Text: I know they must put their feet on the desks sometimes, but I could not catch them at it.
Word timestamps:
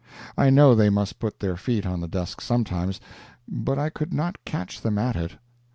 I 0.35 0.49
know 0.49 0.73
they 0.73 0.89
must 0.89 1.19
put 1.19 1.41
their 1.41 1.55
feet 1.55 1.85
on 1.85 2.01
the 2.01 2.07
desks 2.07 2.43
sometimes, 2.45 2.99
but 3.47 3.77
I 3.77 3.91
could 3.91 4.15
not 4.15 4.43
catch 4.45 4.81
them 4.81 4.97
at 4.97 5.15
it. 5.15 5.33